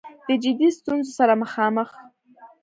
[0.27, 1.89] د جدي ستونځو سره مخامخ